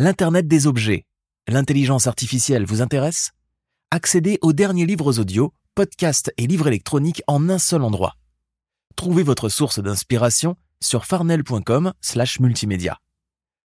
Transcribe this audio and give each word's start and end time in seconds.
L'Internet 0.00 0.46
des 0.46 0.68
objets, 0.68 1.06
l'intelligence 1.48 2.06
artificielle 2.06 2.64
vous 2.64 2.82
intéresse? 2.82 3.32
Accédez 3.90 4.38
aux 4.42 4.52
derniers 4.52 4.86
livres 4.86 5.18
audio, 5.18 5.52
podcasts 5.74 6.32
et 6.36 6.46
livres 6.46 6.68
électroniques 6.68 7.20
en 7.26 7.48
un 7.48 7.58
seul 7.58 7.82
endroit. 7.82 8.14
Trouvez 8.94 9.24
votre 9.24 9.48
source 9.48 9.80
d'inspiration 9.80 10.54
sur 10.80 11.04
farnel.com/multimédia. 11.04 13.00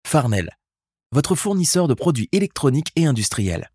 Farnel, 0.07 0.57
votre 1.11 1.35
fournisseur 1.35 1.89
de 1.89 1.95
produits 1.95 2.29
électroniques 2.31 2.93
et 2.95 3.07
industriels. 3.07 3.70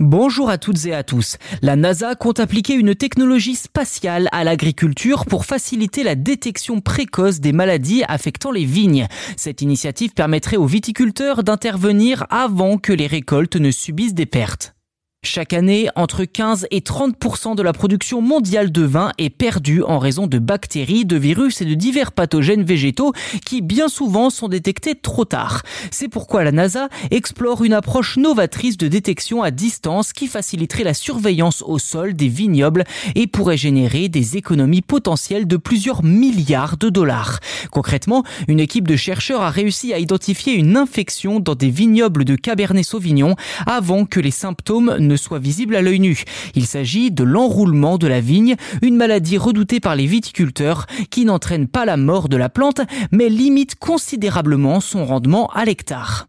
Bonjour 0.00 0.48
à 0.48 0.56
toutes 0.56 0.86
et 0.86 0.94
à 0.94 1.02
tous. 1.02 1.36
La 1.60 1.76
NASA 1.76 2.14
compte 2.14 2.40
appliquer 2.40 2.72
une 2.72 2.94
technologie 2.94 3.54
spatiale 3.54 4.30
à 4.32 4.44
l'agriculture 4.44 5.26
pour 5.26 5.44
faciliter 5.44 6.02
la 6.04 6.14
détection 6.14 6.80
précoce 6.80 7.40
des 7.40 7.52
maladies 7.52 8.02
affectant 8.08 8.50
les 8.50 8.64
vignes. 8.64 9.08
Cette 9.36 9.60
initiative 9.60 10.14
permettrait 10.14 10.56
aux 10.56 10.64
viticulteurs 10.64 11.44
d'intervenir 11.44 12.24
avant 12.30 12.78
que 12.78 12.94
les 12.94 13.08
récoltes 13.08 13.56
ne 13.56 13.70
subissent 13.70 14.14
des 14.14 14.24
pertes. 14.24 14.74
Chaque 15.22 15.52
année, 15.52 15.90
entre 15.96 16.24
15 16.24 16.66
et 16.70 16.80
30% 16.80 17.54
de 17.54 17.62
la 17.62 17.74
production 17.74 18.22
mondiale 18.22 18.72
de 18.72 18.82
vin 18.82 19.12
est 19.18 19.28
perdue 19.28 19.82
en 19.82 19.98
raison 19.98 20.26
de 20.26 20.38
bactéries, 20.38 21.04
de 21.04 21.18
virus 21.18 21.60
et 21.60 21.66
de 21.66 21.74
divers 21.74 22.12
pathogènes 22.12 22.64
végétaux 22.64 23.12
qui 23.44 23.60
bien 23.60 23.88
souvent 23.88 24.30
sont 24.30 24.48
détectés 24.48 24.94
trop 24.94 25.26
tard. 25.26 25.60
C'est 25.90 26.08
pourquoi 26.08 26.42
la 26.42 26.52
NASA 26.52 26.88
explore 27.10 27.62
une 27.64 27.74
approche 27.74 28.16
novatrice 28.16 28.78
de 28.78 28.88
détection 28.88 29.42
à 29.42 29.50
distance 29.50 30.14
qui 30.14 30.26
faciliterait 30.26 30.84
la 30.84 30.94
surveillance 30.94 31.62
au 31.66 31.78
sol 31.78 32.14
des 32.14 32.28
vignobles 32.28 32.84
et 33.14 33.26
pourrait 33.26 33.58
générer 33.58 34.08
des 34.08 34.38
économies 34.38 34.80
potentielles 34.80 35.46
de 35.46 35.58
plusieurs 35.58 36.02
milliards 36.02 36.78
de 36.78 36.88
dollars. 36.88 37.40
Concrètement, 37.70 38.24
une 38.48 38.58
équipe 38.58 38.88
de 38.88 38.96
chercheurs 38.96 39.42
a 39.42 39.50
réussi 39.50 39.92
à 39.92 39.98
identifier 39.98 40.54
une 40.54 40.78
infection 40.78 41.40
dans 41.40 41.54
des 41.54 41.68
vignobles 41.68 42.24
de 42.24 42.36
Cabernet 42.36 42.86
Sauvignon 42.86 43.36
avant 43.66 44.06
que 44.06 44.18
les 44.18 44.30
symptômes 44.30 45.09
soit 45.16 45.38
visible 45.38 45.76
à 45.76 45.82
l'œil 45.82 46.00
nu. 46.00 46.24
Il 46.54 46.66
s'agit 46.66 47.10
de 47.10 47.24
l'enroulement 47.24 47.98
de 47.98 48.06
la 48.06 48.20
vigne, 48.20 48.56
une 48.82 48.96
maladie 48.96 49.38
redoutée 49.38 49.80
par 49.80 49.96
les 49.96 50.06
viticulteurs 50.06 50.86
qui 51.10 51.24
n'entraîne 51.24 51.68
pas 51.68 51.84
la 51.84 51.96
mort 51.96 52.28
de 52.28 52.36
la 52.36 52.48
plante 52.48 52.80
mais 53.12 53.28
limite 53.28 53.76
considérablement 53.76 54.80
son 54.80 55.04
rendement 55.04 55.48
à 55.48 55.64
l'hectare. 55.64 56.26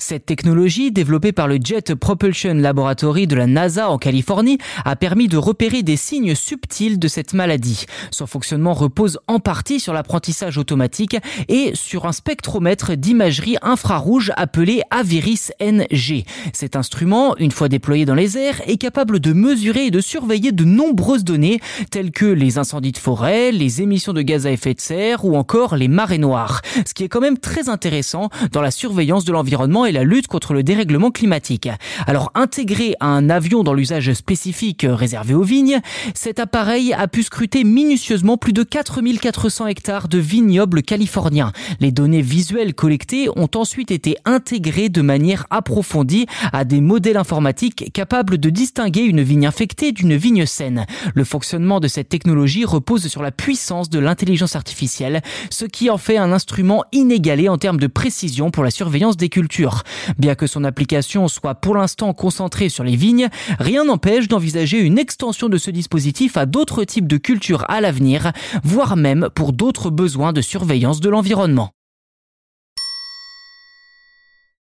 Cette 0.00 0.26
technologie, 0.26 0.92
développée 0.92 1.32
par 1.32 1.48
le 1.48 1.58
Jet 1.62 1.92
Propulsion 1.96 2.54
Laboratory 2.54 3.26
de 3.26 3.34
la 3.34 3.48
NASA 3.48 3.90
en 3.90 3.98
Californie, 3.98 4.58
a 4.84 4.94
permis 4.94 5.26
de 5.26 5.36
repérer 5.36 5.82
des 5.82 5.96
signes 5.96 6.36
subtils 6.36 7.00
de 7.00 7.08
cette 7.08 7.34
maladie. 7.34 7.84
Son 8.12 8.28
fonctionnement 8.28 8.74
repose 8.74 9.18
en 9.26 9.40
partie 9.40 9.80
sur 9.80 9.92
l'apprentissage 9.92 10.56
automatique 10.56 11.16
et 11.48 11.72
sur 11.74 12.06
un 12.06 12.12
spectromètre 12.12 12.96
d'imagerie 12.96 13.56
infrarouge 13.60 14.30
appelé 14.36 14.82
Aviris 14.92 15.50
NG. 15.60 16.22
Cet 16.52 16.76
instrument, 16.76 17.36
une 17.36 17.50
fois 17.50 17.68
déployé 17.68 18.04
dans 18.04 18.14
les 18.14 18.38
airs, 18.38 18.62
est 18.68 18.78
capable 18.78 19.18
de 19.18 19.32
mesurer 19.32 19.86
et 19.86 19.90
de 19.90 20.00
surveiller 20.00 20.52
de 20.52 20.64
nombreuses 20.64 21.24
données 21.24 21.58
telles 21.90 22.12
que 22.12 22.24
les 22.24 22.58
incendies 22.58 22.92
de 22.92 22.98
forêt, 22.98 23.50
les 23.50 23.82
émissions 23.82 24.12
de 24.12 24.22
gaz 24.22 24.46
à 24.46 24.52
effet 24.52 24.74
de 24.74 24.80
serre 24.80 25.24
ou 25.24 25.36
encore 25.36 25.74
les 25.74 25.88
marées 25.88 26.18
noires. 26.18 26.62
Ce 26.86 26.94
qui 26.94 27.02
est 27.02 27.08
quand 27.08 27.20
même 27.20 27.38
très 27.38 27.68
intéressant 27.68 28.28
dans 28.52 28.62
la 28.62 28.70
surveillance 28.70 29.24
de 29.24 29.32
l'environnement 29.32 29.87
et 29.88 29.92
la 29.92 30.04
lutte 30.04 30.26
contre 30.26 30.54
le 30.54 30.62
dérèglement 30.62 31.10
climatique. 31.10 31.68
Alors 32.06 32.30
intégré 32.34 32.94
à 33.00 33.06
un 33.06 33.30
avion 33.30 33.62
dans 33.62 33.74
l'usage 33.74 34.12
spécifique 34.12 34.86
réservé 34.88 35.34
aux 35.34 35.42
vignes, 35.42 35.80
cet 36.14 36.38
appareil 36.38 36.92
a 36.92 37.08
pu 37.08 37.22
scruter 37.22 37.64
minutieusement 37.64 38.36
plus 38.36 38.52
de 38.52 38.62
4400 38.62 39.66
hectares 39.66 40.08
de 40.08 40.18
vignobles 40.18 40.82
californiens. 40.82 41.52
Les 41.80 41.92
données 41.92 42.22
visuelles 42.22 42.74
collectées 42.74 43.28
ont 43.36 43.48
ensuite 43.54 43.90
été 43.90 44.16
intégrées 44.24 44.88
de 44.88 45.02
manière 45.02 45.46
approfondie 45.50 46.26
à 46.52 46.64
des 46.64 46.80
modèles 46.80 47.16
informatiques 47.16 47.90
capables 47.92 48.38
de 48.38 48.50
distinguer 48.50 49.02
une 49.02 49.22
vigne 49.22 49.46
infectée 49.46 49.92
d'une 49.92 50.16
vigne 50.16 50.46
saine. 50.46 50.86
Le 51.14 51.24
fonctionnement 51.24 51.80
de 51.80 51.88
cette 51.88 52.08
technologie 52.08 52.64
repose 52.64 53.06
sur 53.08 53.22
la 53.22 53.30
puissance 53.30 53.90
de 53.90 53.98
l'intelligence 53.98 54.56
artificielle, 54.56 55.22
ce 55.50 55.64
qui 55.64 55.90
en 55.90 55.98
fait 55.98 56.16
un 56.16 56.32
instrument 56.32 56.84
inégalé 56.92 57.48
en 57.48 57.58
termes 57.58 57.78
de 57.78 57.86
précision 57.86 58.50
pour 58.50 58.64
la 58.64 58.70
surveillance 58.70 59.16
des 59.16 59.28
cultures. 59.28 59.77
Bien 60.18 60.34
que 60.34 60.46
son 60.46 60.64
application 60.64 61.28
soit 61.28 61.54
pour 61.54 61.74
l'instant 61.74 62.12
concentrée 62.14 62.68
sur 62.68 62.84
les 62.84 62.96
vignes, 62.96 63.28
rien 63.58 63.84
n'empêche 63.84 64.28
d'envisager 64.28 64.80
une 64.80 64.98
extension 64.98 65.48
de 65.48 65.58
ce 65.58 65.70
dispositif 65.70 66.36
à 66.36 66.46
d'autres 66.46 66.84
types 66.84 67.08
de 67.08 67.16
cultures 67.16 67.64
à 67.68 67.80
l'avenir, 67.80 68.32
voire 68.64 68.96
même 68.96 69.28
pour 69.34 69.52
d'autres 69.52 69.90
besoins 69.90 70.32
de 70.32 70.40
surveillance 70.40 71.00
de 71.00 71.10
l'environnement. 71.10 71.72